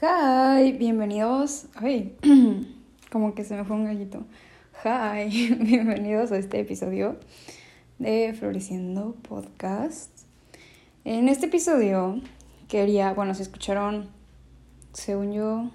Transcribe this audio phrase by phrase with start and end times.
[0.00, 1.66] Hi, bienvenidos.
[1.74, 2.16] Ay,
[3.10, 4.22] como que se me fue un gallito.
[4.84, 7.16] Hi, bienvenidos a este episodio
[7.98, 10.12] de Floreciendo Podcast.
[11.04, 12.20] En este episodio
[12.68, 14.08] quería, bueno, si escucharon,
[14.92, 15.68] según yo,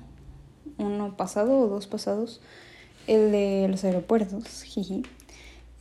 [0.78, 2.40] uno pasado o dos pasados,
[3.08, 5.04] el de los aeropuertos, jiji.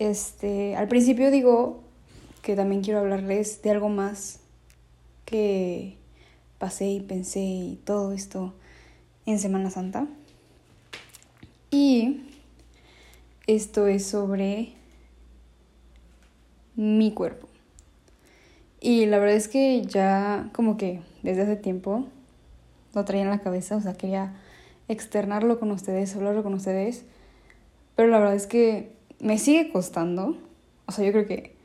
[0.00, 1.84] Este, al principio digo
[2.42, 4.40] que también quiero hablarles de algo más
[5.26, 6.01] que
[6.62, 8.54] pasé y pensé y todo esto
[9.26, 10.06] en Semana Santa.
[11.72, 12.22] Y
[13.48, 14.72] esto es sobre
[16.76, 17.48] mi cuerpo.
[18.80, 22.06] Y la verdad es que ya como que desde hace tiempo
[22.94, 24.36] lo traía en la cabeza, o sea, quería
[24.86, 27.04] externarlo con ustedes, hablarlo con ustedes,
[27.96, 30.36] pero la verdad es que me sigue costando,
[30.86, 31.56] o sea, yo creo que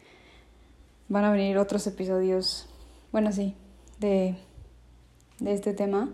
[1.07, 2.67] van a venir otros episodios,
[3.11, 3.53] bueno, sí,
[3.99, 4.37] de
[5.39, 6.09] de este tema,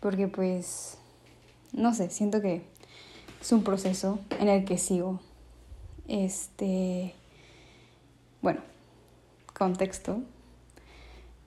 [0.00, 0.98] porque pues,
[1.72, 2.62] no sé, siento que
[3.40, 5.20] es un proceso en el que sigo.
[6.08, 7.14] Este,
[8.42, 8.60] bueno,
[9.54, 10.22] contexto.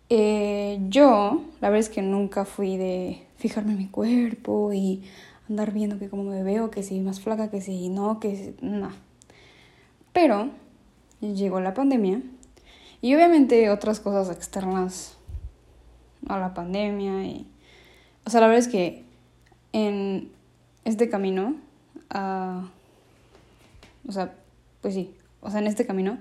[0.09, 5.03] Eh, yo, la verdad es que nunca fui de fijarme en mi cuerpo y
[5.49, 8.55] andar viendo que cómo me veo, que si más flaca, que si no, que si,
[8.61, 8.91] no.
[10.13, 10.49] Pero
[11.19, 12.21] llegó la pandemia
[13.01, 15.17] y obviamente otras cosas externas
[16.27, 17.47] a la pandemia y...
[18.25, 19.03] O sea, la verdad es que
[19.73, 20.31] en
[20.85, 21.55] este camino,
[24.07, 24.35] o sea,
[24.81, 26.17] pues sí, o sea, en este camino,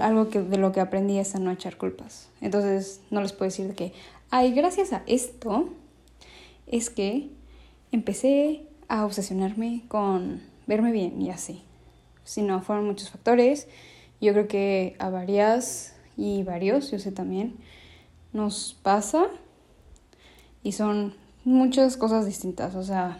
[0.00, 2.28] algo que, de lo que aprendí es a no echar culpas.
[2.40, 3.92] Entonces, no les puedo decir de que,
[4.30, 5.68] ay, gracias a esto,
[6.66, 7.30] es que
[7.92, 11.62] empecé a obsesionarme con verme bien y así.
[12.24, 13.68] Si no, fueron muchos factores.
[14.20, 17.54] Yo creo que a varias y varios, yo sé también,
[18.34, 19.28] nos pasa
[20.62, 22.74] y son muchas cosas distintas.
[22.74, 23.18] O sea,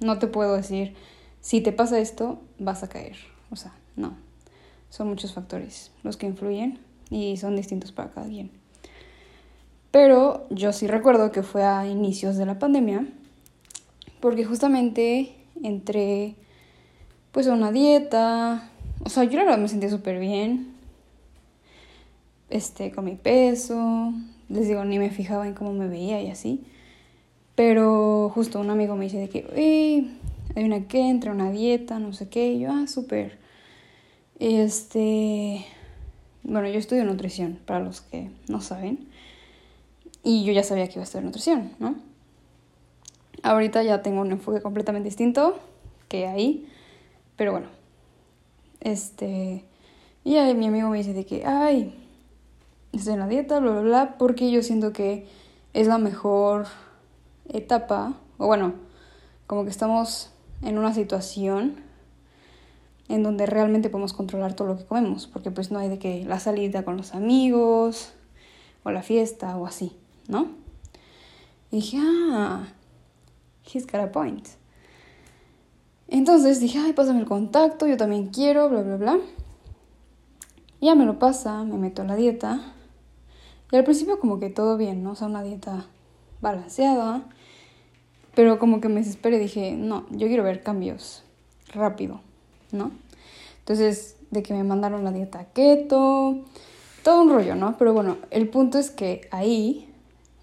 [0.00, 0.94] no te puedo decir,
[1.40, 3.16] si te pasa esto, vas a caer.
[3.50, 4.14] O sea, no.
[4.90, 8.50] Son muchos factores los que influyen y son distintos para cada quien.
[9.90, 13.06] Pero yo sí recuerdo que fue a inicios de la pandemia,
[14.20, 16.36] porque justamente entré
[17.30, 18.70] pues a una dieta.
[19.04, 20.71] O sea, yo la verdad me sentía súper bien
[22.52, 24.12] este, con mi peso.
[24.48, 26.64] Les digo, ni me fijaba en cómo me veía y así.
[27.54, 29.46] Pero justo un amigo me dice de que,
[30.54, 32.52] hay una que entra una dieta, no sé qué.
[32.52, 33.38] Y yo, ah, súper.
[34.38, 35.64] Este.
[36.42, 39.08] Bueno, yo estudio nutrición, para los que no saben.
[40.22, 41.96] Y yo ya sabía que iba a estudiar nutrición, ¿no?
[43.42, 45.58] Ahorita ya tengo un enfoque completamente distinto
[46.08, 46.68] que ahí.
[47.36, 47.68] Pero bueno.
[48.80, 49.64] Este.
[50.24, 51.94] Y ahí mi amigo me dice de que, ay,
[52.92, 55.26] estoy en la dieta, bla, bla, bla, porque yo siento que
[55.72, 56.66] es la mejor
[57.48, 58.74] etapa, o bueno,
[59.46, 60.30] como que estamos
[60.62, 61.76] en una situación
[63.08, 66.24] en donde realmente podemos controlar todo lo que comemos, porque pues no hay de que
[66.24, 68.12] la salida con los amigos,
[68.84, 69.96] o la fiesta, o así,
[70.28, 70.48] ¿no?
[71.70, 72.66] Y dije, ah,
[73.72, 74.46] he's got a point.
[76.08, 79.18] Entonces dije, ay, pásame el contacto, yo también quiero, bla, bla, bla.
[80.80, 82.74] Ya me lo pasa, me meto a la dieta.
[83.72, 85.12] Y al principio como que todo bien, ¿no?
[85.12, 85.86] O sea, una dieta
[86.42, 87.24] balanceada.
[88.34, 91.22] Pero como que me desesperé, dije, no, yo quiero ver cambios
[91.72, 92.20] rápido,
[92.70, 92.92] ¿no?
[93.60, 96.44] Entonces, de que me mandaron la dieta keto,
[97.02, 97.76] todo un rollo, ¿no?
[97.78, 99.88] Pero bueno, el punto es que ahí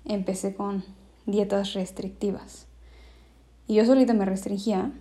[0.06, 0.84] empecé con
[1.26, 2.68] dietas restrictivas.
[3.68, 4.92] Y yo solita me restringía.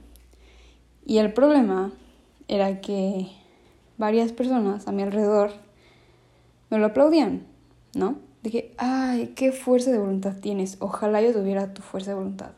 [1.07, 1.93] Y el problema
[2.49, 3.29] era que
[3.97, 5.53] varias personas a mi alrededor
[6.69, 7.58] me lo aplaudían.
[7.95, 8.17] ¿No?
[8.43, 12.51] Dije, ay, qué fuerza de voluntad tienes, ojalá yo tuviera tu fuerza de voluntad.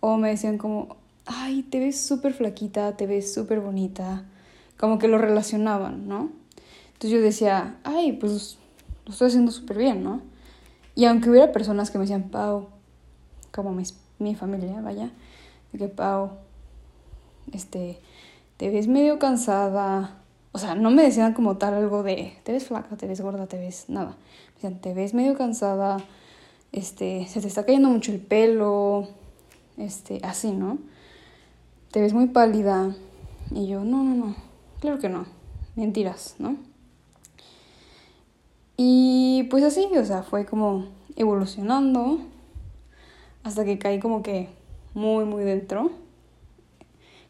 [0.00, 4.24] O me decían como, ay, te ves súper flaquita, te ves súper bonita,
[4.78, 6.30] como que lo relacionaban, ¿no?
[6.94, 8.58] Entonces yo decía, ay, pues
[9.06, 10.22] lo estoy haciendo súper bien, ¿no?
[10.94, 12.68] Y aunque hubiera personas que me decían, Pau,
[13.52, 13.84] como mi,
[14.18, 15.10] mi familia, vaya,
[15.72, 16.32] de que Pau,
[17.52, 18.00] este,
[18.56, 20.18] te ves medio cansada,
[20.58, 23.46] o sea, no me decían como tal algo de, te ves flaca, te ves gorda,
[23.46, 24.08] te ves nada.
[24.08, 25.98] Me decían, te ves medio cansada,
[26.72, 29.06] este, se te está cayendo mucho el pelo,
[29.76, 30.78] este, así, ¿no?
[31.92, 32.92] Te ves muy pálida.
[33.52, 34.36] Y yo, no, no, no,
[34.80, 35.26] claro que no,
[35.76, 36.56] mentiras, ¿no?
[38.76, 42.18] Y pues así, o sea, fue como evolucionando
[43.44, 44.48] hasta que caí como que
[44.92, 45.92] muy, muy dentro,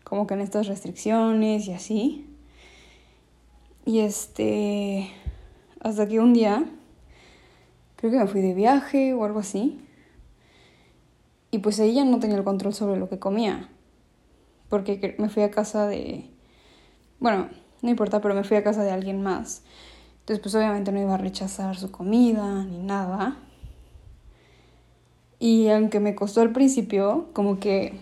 [0.03, 2.28] como que en estas restricciones y así.
[3.89, 5.09] Y este,
[5.81, 6.63] hasta que un día,
[7.97, 9.81] creo que me fui de viaje o algo así,
[11.51, 13.71] Y pues ella no tenía el control sobre lo que comía.
[14.69, 16.29] Porque me fui a casa de...
[17.19, 17.49] Bueno,
[17.81, 19.63] no importa, pero me fui a casa de alguien más.
[20.21, 23.39] Entonces pues obviamente no iba a rechazar su comida ni nada.
[25.39, 27.99] Y aunque me costó al principio, como que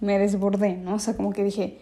[0.00, 0.94] me desbordé, ¿no?
[0.96, 1.78] O sea, como que dije,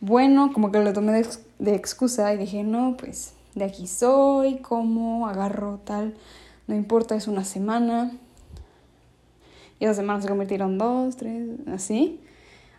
[0.00, 1.26] bueno, como que lo tomé de,
[1.58, 6.14] de excusa y dije, no, pues de aquí soy, como, agarro tal,
[6.66, 8.12] no importa, es una semana.
[9.78, 12.20] Y esa semana se convirtieron dos, tres, así.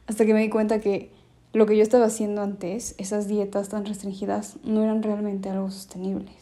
[0.08, 1.12] Hasta que me di cuenta que
[1.54, 6.36] lo que yo estaba haciendo antes, esas dietas tan restringidas, no eran realmente algo sostenibles.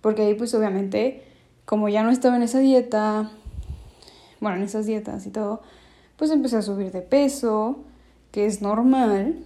[0.00, 1.22] Porque ahí pues obviamente,
[1.64, 3.30] como ya no estaba en esa dieta,
[4.40, 5.62] bueno, en esas dietas y todo,
[6.16, 7.78] pues empecé a subir de peso,
[8.32, 9.44] que es normal,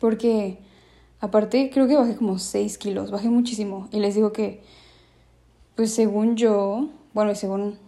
[0.00, 0.58] porque
[1.20, 3.88] aparte creo que bajé como 6 kilos, bajé muchísimo.
[3.92, 4.62] Y les digo que,
[5.76, 7.78] pues según yo, bueno, y según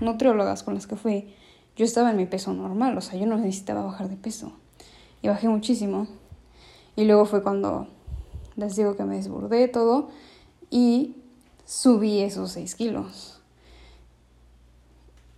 [0.00, 1.34] nutriólogas con las que fui,
[1.76, 4.52] yo estaba en mi peso normal, o sea, yo no necesitaba bajar de peso.
[5.22, 6.06] Y bajé muchísimo.
[6.94, 7.88] Y luego fue cuando
[8.56, 10.10] les digo que me desbordé todo
[10.70, 11.16] y
[11.64, 13.40] subí esos 6 kilos.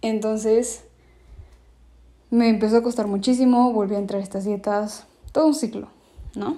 [0.03, 0.85] Entonces
[2.31, 5.89] me empezó a costar muchísimo, volví a entrar a estas dietas, todo un ciclo,
[6.37, 6.57] ¿no?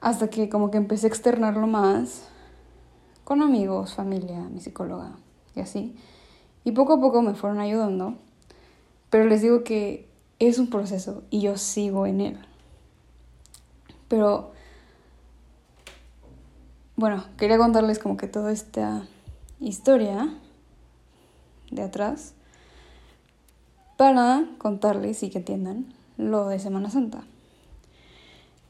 [0.00, 2.28] Hasta que como que empecé a externarlo más
[3.22, 5.12] con amigos, familia, mi psicóloga
[5.54, 5.94] y así.
[6.64, 8.16] Y poco a poco me fueron ayudando,
[9.10, 10.08] pero les digo que
[10.40, 12.38] es un proceso y yo sigo en él.
[14.08, 14.50] Pero,
[16.96, 19.06] bueno, quería contarles como que toda esta
[19.60, 20.34] historia
[21.70, 22.34] de atrás
[23.96, 27.24] para contarles y que entiendan lo de Semana Santa.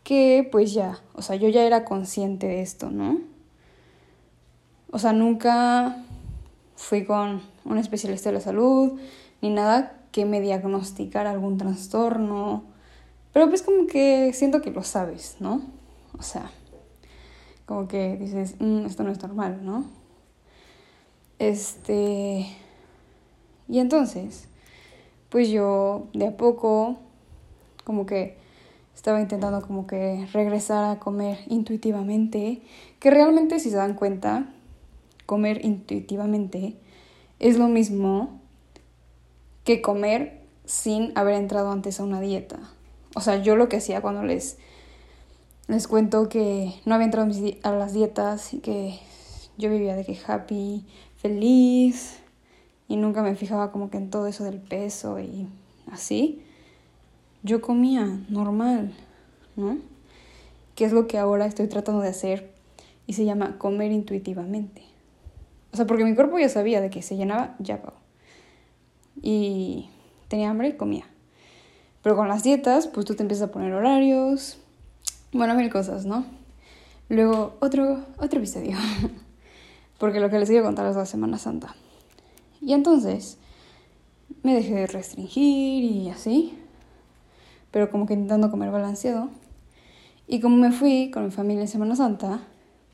[0.05, 3.19] Que pues ya, o sea, yo ya era consciente de esto, ¿no?
[4.91, 6.05] O sea, nunca
[6.77, 8.99] fui con un especialista de la salud
[9.43, 12.63] ni nada que me diagnosticara algún trastorno.
[13.33, 15.63] Pero pues como que siento que lo sabes, ¿no?
[16.19, 16.51] O sea,
[17.67, 19.85] como que dices, mm, esto no es normal, ¿no?
[21.39, 22.47] Este...
[23.69, 24.49] Y entonces,
[25.29, 26.99] pues yo de a poco,
[27.89, 28.37] como que
[28.95, 32.61] estaba intentando como que regresar a comer intuitivamente,
[33.01, 34.53] que realmente si se dan cuenta,
[35.25, 36.77] comer intuitivamente
[37.39, 38.41] es lo mismo
[39.65, 42.59] que comer sin haber entrado antes a una dieta.
[43.15, 44.59] O sea, yo lo que hacía cuando les,
[45.67, 47.31] les cuento que no había entrado
[47.63, 48.99] a las dietas y que
[49.57, 50.85] yo vivía de que happy,
[51.17, 52.19] feliz,
[52.87, 55.49] y nunca me fijaba como que en todo eso del peso y
[55.91, 56.43] así,
[57.43, 58.93] yo comía normal,
[59.57, 59.79] ¿no?
[60.75, 62.53] Que es lo que ahora estoy tratando de hacer
[63.07, 64.83] y se llama comer intuitivamente.
[65.73, 67.97] O sea, porque mi cuerpo ya sabía de que se llenaba, ya pago.
[69.21, 69.89] Y
[70.29, 71.07] tenía hambre y comía.
[72.03, 74.59] Pero con las dietas, pues tú te empiezas a poner horarios,
[75.33, 76.25] bueno, mil cosas, ¿no?
[77.09, 78.77] Luego, otro, otro episodio.
[79.99, 81.75] porque lo que les voy a contar es la Semana Santa.
[82.61, 83.39] Y entonces
[84.43, 86.59] me dejé de restringir y así,
[87.71, 89.31] pero como que intentando comer balanceado.
[90.27, 92.41] Y como me fui con mi familia en Semana Santa,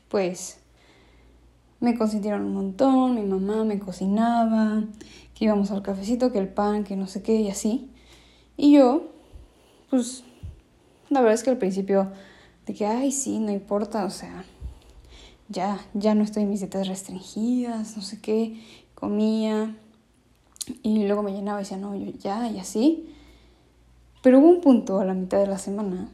[0.09, 0.59] pues
[1.79, 4.83] me consintieron un montón, mi mamá me cocinaba,
[5.33, 7.89] que íbamos al cafecito, que el pan, que no sé qué y así.
[8.57, 9.11] Y yo,
[9.89, 10.23] pues,
[11.09, 12.11] la verdad es que al principio
[12.65, 14.45] de que, ay, sí, no importa, o sea,
[15.49, 18.61] ya, ya no estoy en mis dietas restringidas, no sé qué,
[18.95, 19.75] comía
[20.81, 23.14] y luego me llenaba y decía, no, yo ya, y así.
[24.25, 26.09] Pero hubo un punto a la mitad de la semana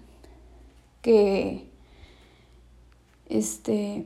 [1.01, 1.65] que
[3.29, 4.05] este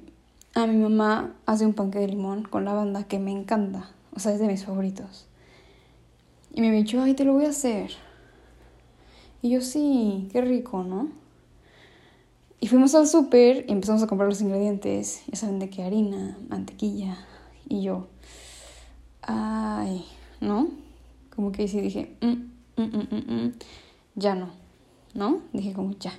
[0.54, 4.34] a mi mamá hace un panque de limón con lavanda que me encanta, o sea,
[4.34, 5.26] es de mis favoritos.
[6.54, 7.94] Y me dicho, ay, te lo voy a hacer.
[9.42, 11.10] Y yo, sí, qué rico, ¿no?
[12.60, 15.24] Y fuimos al súper y empezamos a comprar los ingredientes.
[15.32, 17.18] Ya saben de qué harina, mantequilla.
[17.68, 18.06] Y yo,
[19.24, 20.06] ay,
[20.42, 20.68] ¿no?
[21.36, 23.54] Como que sí dije, mm, mm, mm,
[24.16, 24.50] ya no,
[25.14, 25.42] ¿no?
[25.54, 26.14] Dije como ya.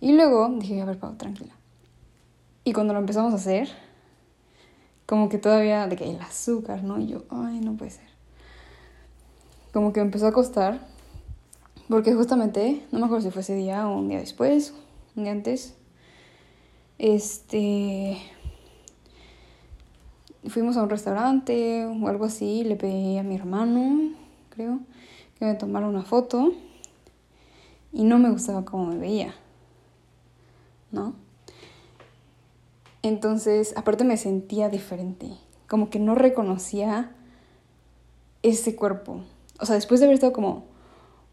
[0.00, 1.54] Y luego dije, a ver, Pau, tranquila.
[2.64, 3.68] Y cuando lo empezamos a hacer,
[5.06, 6.98] como que todavía de que el azúcar, ¿no?
[6.98, 8.08] Y yo, ay, no puede ser.
[9.72, 10.80] Como que empezó a costar,
[11.88, 14.74] porque justamente, no me acuerdo si fue ese día o un día después,
[15.16, 15.74] un día antes,
[16.98, 18.16] este,
[20.48, 24.14] fuimos a un restaurante o algo así, le pedí a mi hermano,
[24.50, 24.80] creo,
[25.44, 26.52] que me tomara una foto
[27.92, 29.34] y no me gustaba cómo me veía,
[30.90, 31.14] ¿no?
[33.02, 35.36] Entonces, aparte me sentía diferente,
[35.68, 37.14] como que no reconocía
[38.42, 39.20] ese cuerpo.
[39.60, 40.64] O sea, después de haber estado como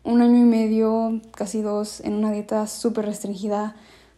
[0.03, 3.75] un año y medio, casi dos, en una dieta súper restringida,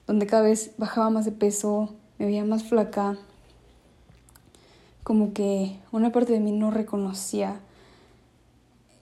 [0.07, 3.17] donde cada vez bajaba más de peso, me veía más flaca,
[5.03, 7.59] como que una parte de mí no reconocía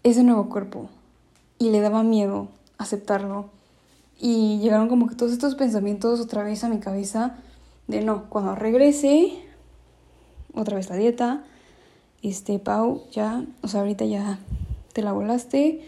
[0.03, 0.89] ese nuevo cuerpo
[1.57, 3.49] y le daba miedo aceptarlo.
[4.19, 7.37] Y llegaron como que todos estos pensamientos otra vez a mi cabeza
[7.87, 9.33] de no, cuando regrese,
[10.53, 11.43] otra vez la dieta,
[12.21, 14.39] este, Pau, ya, o sea, ahorita ya
[14.93, 15.81] te la volaste,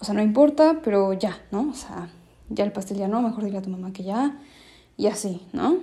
[0.00, 1.68] o sea, no importa, pero ya, ¿no?
[1.70, 2.08] O sea,
[2.48, 4.38] ya el pastel ya no, mejor dile a tu mamá que ya,
[4.96, 5.78] y así, ¿no?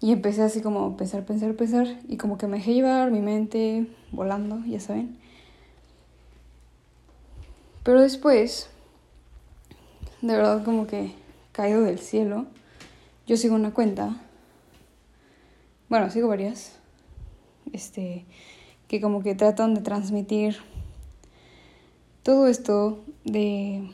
[0.00, 3.86] Y empecé así como pensar, pensar, pensar, y como que me dejé llevar mi mente
[4.12, 5.18] volando, ya saben.
[7.86, 8.68] Pero después,
[10.20, 11.12] de verdad como que
[11.52, 12.46] caído del cielo,
[13.28, 14.16] yo sigo una cuenta,
[15.88, 16.72] bueno, sigo varias,
[17.72, 18.24] este,
[18.88, 20.56] que como que tratan de transmitir
[22.24, 23.88] todo esto de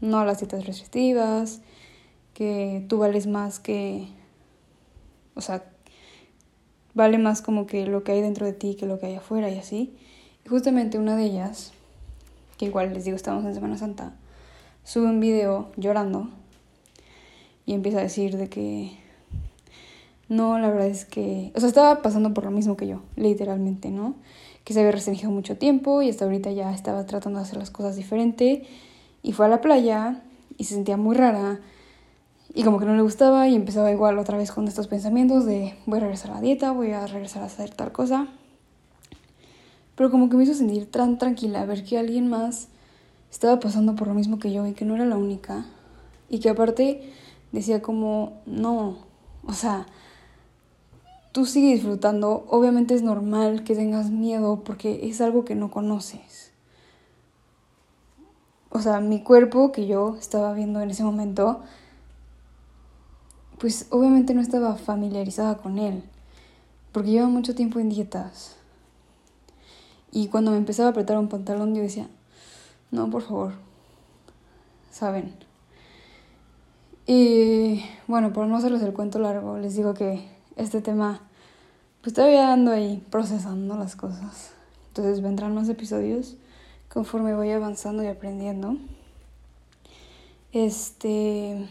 [0.00, 1.60] no a las dietas restrictivas,
[2.32, 4.08] que tú vales más que,
[5.34, 5.70] o sea,
[6.94, 9.50] vale más como que lo que hay dentro de ti que lo que hay afuera
[9.50, 9.94] y así.
[10.46, 11.74] Y justamente una de ellas,
[12.58, 14.12] que igual les digo, estamos en Semana Santa,
[14.84, 16.28] sube un video llorando
[17.64, 18.98] y empieza a decir de que
[20.28, 23.90] no, la verdad es que, o sea, estaba pasando por lo mismo que yo, literalmente,
[23.90, 24.14] ¿no?
[24.64, 27.70] Que se había restringido mucho tiempo y hasta ahorita ya estaba tratando de hacer las
[27.70, 28.66] cosas diferente
[29.22, 30.22] y fue a la playa
[30.58, 31.60] y se sentía muy rara
[32.54, 35.74] y como que no le gustaba y empezaba igual otra vez con estos pensamientos de
[35.86, 38.28] voy a regresar a la dieta, voy a regresar a hacer tal cosa.
[39.98, 42.68] Pero como que me hizo sentir tan tranquila ver que alguien más
[43.32, 45.66] estaba pasando por lo mismo que yo y que no era la única
[46.28, 47.12] y que aparte
[47.50, 48.98] decía como no,
[49.44, 49.86] o sea,
[51.32, 56.52] tú sigues disfrutando, obviamente es normal que tengas miedo porque es algo que no conoces.
[58.70, 61.62] O sea, mi cuerpo que yo estaba viendo en ese momento,
[63.58, 66.04] pues obviamente no estaba familiarizada con él,
[66.92, 68.57] porque lleva mucho tiempo en dietas.
[70.10, 72.08] Y cuando me empezaba a apretar un pantalón, yo decía,
[72.90, 73.52] no, por favor,
[74.90, 75.34] saben.
[77.06, 81.20] Y bueno, por no hacerles el cuento largo, les digo que este tema
[82.02, 84.52] pues todavía ando ahí procesando las cosas.
[84.88, 86.36] Entonces vendrán más episodios
[86.92, 88.76] conforme voy avanzando y aprendiendo.
[90.52, 91.68] Este.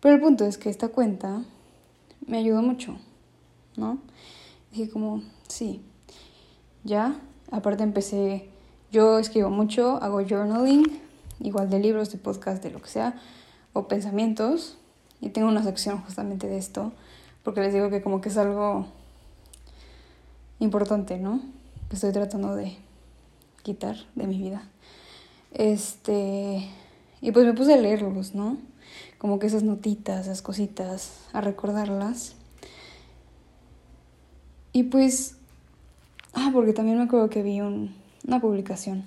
[0.00, 1.44] Pero el punto es que esta cuenta
[2.26, 2.96] me ayudó mucho,
[3.76, 3.98] ¿no?
[4.70, 5.82] Dije como, sí,
[6.84, 7.16] ya.
[7.50, 8.48] Aparte empecé,
[8.90, 11.00] yo escribo mucho, hago journaling,
[11.40, 13.20] igual de libros, de podcast, de lo que sea,
[13.72, 14.78] o pensamientos.
[15.20, 16.92] Y tengo una sección justamente de esto
[17.42, 18.86] porque les digo que como que es algo
[20.58, 21.40] importante, ¿no?
[21.88, 22.76] Que estoy tratando de
[23.62, 24.68] quitar de mi vida.
[25.52, 26.68] Este,
[27.20, 28.58] y pues me puse a leerlos, ¿no?
[29.18, 32.36] Como que esas notitas, esas cositas, a recordarlas.
[34.72, 35.36] Y pues,
[36.34, 39.04] ah, porque también me acuerdo que vi una publicación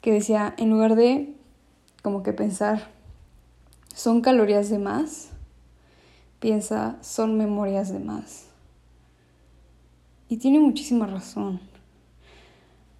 [0.00, 1.34] que decía, en lugar de
[2.02, 2.90] como que pensar,
[3.94, 5.30] son calorías de más,
[6.40, 8.48] piensa son memorias de más.
[10.28, 11.60] Y tiene muchísima razón.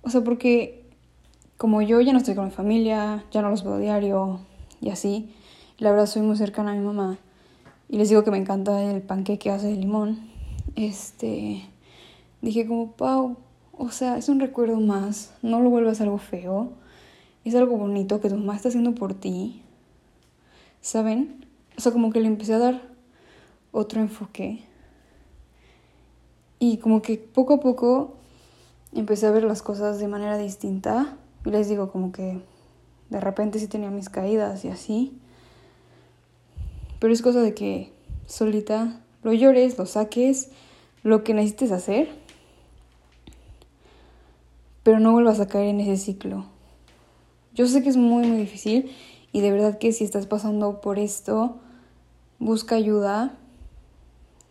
[0.01, 0.85] O sea, porque
[1.59, 4.41] como yo ya no estoy con mi familia, ya no los veo diario
[4.81, 5.35] y así,
[5.79, 7.19] la verdad soy muy cercana a mi mamá
[7.89, 10.21] y les digo que me encanta el panqueque que hace de limón.
[10.75, 11.69] Este,
[12.45, 13.37] dije como, Pau,
[13.73, 16.73] o sea, es un recuerdo más, no lo vuelvas algo feo,
[17.45, 19.63] es algo bonito que tu mamá está haciendo por ti,
[20.81, 21.47] ¿saben?
[21.77, 22.83] O sea, como que le empecé a dar
[23.73, 24.65] otro enfoque.
[26.59, 28.15] Y como que poco a poco
[28.93, 31.17] empecé a ver las cosas de manera distinta.
[31.45, 32.41] Y les digo como que
[33.11, 35.19] de repente sí tenía mis caídas y así.
[37.01, 37.93] Pero es cosa de que
[38.27, 40.51] solita lo llores, lo saques,
[41.03, 42.24] lo que necesites hacer.
[44.85, 46.47] Pero no vuelvas a caer en ese ciclo.
[47.55, 48.93] Yo sé que es muy, muy difícil
[49.33, 51.57] y de verdad que si estás pasando por esto,
[52.39, 53.37] busca ayuda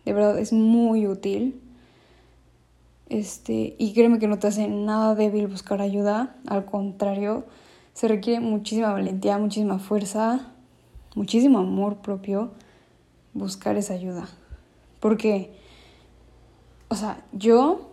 [0.06, 1.60] de verdad es muy útil.
[3.10, 7.46] Este, y créeme que no te hace nada débil buscar ayuda, al contrario,
[7.94, 10.52] se requiere muchísima valentía, muchísima fuerza,
[11.16, 12.52] muchísimo amor propio
[13.34, 14.28] buscar esa ayuda.
[15.00, 15.54] Porque,
[16.88, 17.92] o sea, yo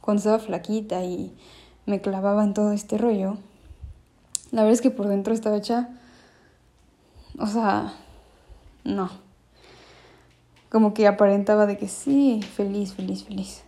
[0.00, 1.32] cuando estaba flaquita y
[1.86, 3.38] me clavaba en todo este rollo,
[4.50, 5.88] la verdad es que por dentro estaba hecha,
[7.38, 7.94] o sea,
[8.84, 9.10] no
[10.70, 13.62] como que aparentaba de que sí, feliz, feliz, feliz.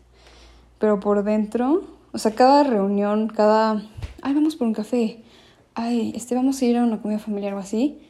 [0.79, 1.83] Pero por dentro,
[2.15, 3.83] O sea, cada reunión, cada,
[4.21, 5.23] ay, vamos por un café,
[5.75, 8.03] ay, este, vamos a ir a una comida familiar o así,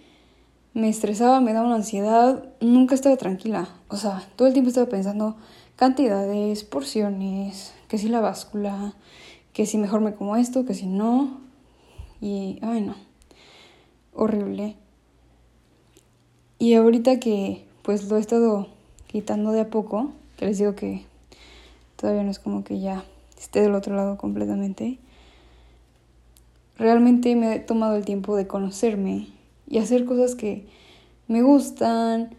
[0.75, 3.69] me estresaba, me daba una ansiedad, nunca estaba tranquila.
[3.87, 5.37] O sea, todo el tiempo estaba pensando
[5.77, 8.95] cantidades, porciones, que si la báscula,
[9.53, 11.41] que si mejor me como esto, que si no.
[12.21, 12.95] Y, ay no,
[14.15, 14.77] horrible.
[16.59, 18.69] Y ahorita que pues lo he estado
[19.09, 21.05] quitando de a poco, que les digo que
[21.97, 23.05] todavía no es como que ya
[23.39, 24.99] esté del otro lado completamente,
[26.79, 29.29] realmente me he tomado el tiempo de conocerme
[29.69, 30.67] y hacer cosas que
[31.27, 32.35] me gustan,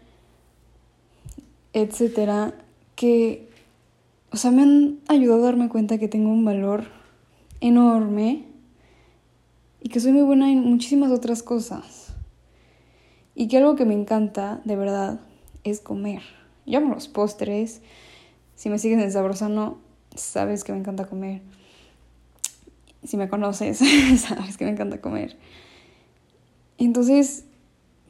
[1.74, 2.54] etcétera,
[2.96, 3.48] que,
[4.32, 6.84] o sea, me han ayudado a darme cuenta que tengo un valor
[7.60, 8.44] enorme
[9.80, 12.14] y que soy muy buena en muchísimas otras cosas.
[13.34, 15.20] Y que algo que me encanta, de verdad,
[15.64, 16.22] es comer.
[16.66, 17.82] Yo amo los postres.
[18.54, 19.78] Si me sigues en Sabrosano,
[20.14, 21.42] sabes que me encanta comer.
[23.02, 23.78] Si me conoces,
[24.18, 25.36] sabes que me encanta comer.
[26.78, 27.44] Entonces,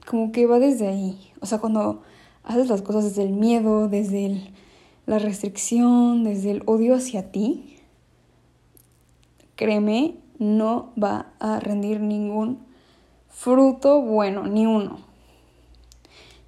[0.07, 1.33] como que va desde ahí.
[1.41, 2.03] O sea, cuando
[2.45, 4.53] haces las cosas desde el miedo, desde
[5.07, 7.74] la restricción, desde el odio hacia ti,
[9.57, 12.65] créeme, no va a rendir ningún
[13.29, 14.99] fruto bueno, ni uno.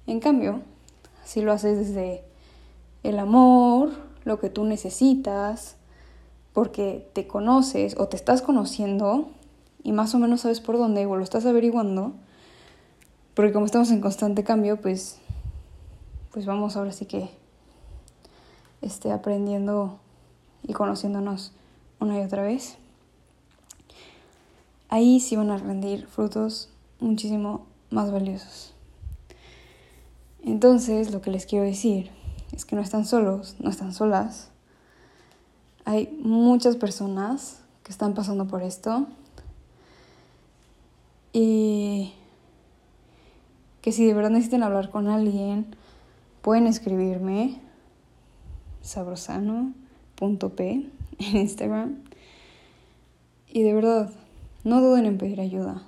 [0.05, 0.61] En cambio,
[1.25, 2.23] si lo haces desde
[3.03, 3.91] el amor,
[4.23, 5.75] lo que tú necesitas,
[6.53, 9.29] porque te conoces o te estás conociendo
[9.83, 12.13] y más o menos sabes por dónde o lo estás averiguando,
[13.33, 15.19] porque como estamos en constante cambio, pues,
[16.31, 17.29] pues vamos ahora sí que
[18.81, 19.99] esté aprendiendo
[20.63, 21.53] y conociéndonos
[21.99, 22.77] una y otra vez.
[24.89, 28.73] Ahí sí van a rendir frutos muchísimo más valiosos.
[30.43, 32.09] Entonces, lo que les quiero decir
[32.53, 34.49] es que no están solos, no están solas.
[35.83, 39.07] Hay muchas personas que están pasando por esto.
[41.33, 42.13] Y
[43.81, 45.75] que si de verdad necesitan hablar con alguien,
[46.41, 47.59] pueden escribirme
[48.81, 52.03] sabrosano.p en Instagram.
[53.47, 54.11] Y de verdad,
[54.67, 55.81] no duden en pedir ayuda.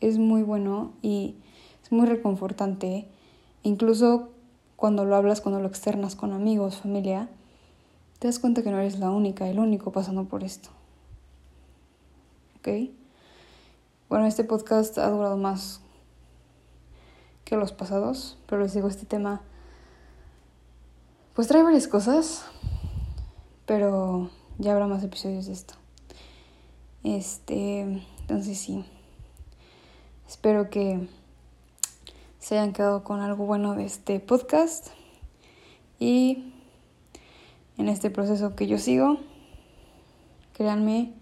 [0.00, 1.34] Es muy bueno y
[1.82, 3.08] es muy reconfortante.
[3.64, 4.28] Incluso
[4.76, 7.28] cuando lo hablas, cuando lo externas con amigos, familia,
[8.20, 10.68] te das cuenta que no eres la única, el único pasando por esto.
[12.58, 12.90] ¿Ok?
[14.08, 15.80] Bueno, este podcast ha durado más
[17.44, 19.42] que los pasados, pero les digo, este tema
[21.34, 22.44] pues trae varias cosas,
[23.66, 25.74] pero ya habrá más episodios de esto.
[27.04, 27.80] Este,
[28.20, 28.82] entonces sí.
[30.26, 31.06] Espero que
[32.38, 34.88] se hayan quedado con algo bueno de este podcast
[35.98, 36.50] y
[37.76, 39.18] en este proceso que yo sigo,
[40.54, 41.12] créanme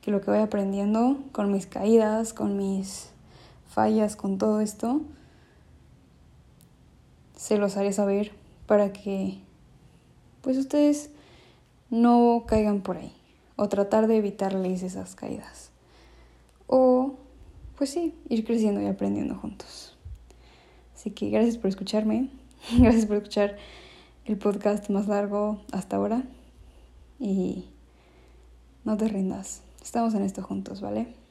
[0.00, 3.10] que lo que voy aprendiendo con mis caídas, con mis
[3.68, 5.00] fallas, con todo esto,
[7.36, 8.30] se los haré saber
[8.66, 9.40] para que
[10.40, 11.10] pues ustedes
[11.90, 13.12] no caigan por ahí
[13.56, 15.70] o tratar de evitarles esas caídas.
[16.66, 17.16] O
[17.76, 19.96] pues sí, ir creciendo y aprendiendo juntos.
[20.94, 22.30] Así que gracias por escucharme,
[22.78, 23.56] gracias por escuchar
[24.24, 26.22] el podcast más largo hasta ahora
[27.18, 27.64] y
[28.84, 31.21] no te rindas, estamos en esto juntos, ¿vale?